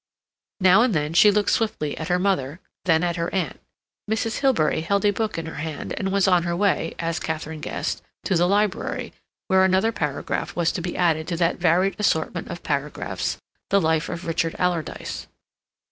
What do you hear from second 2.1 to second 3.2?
mother, then at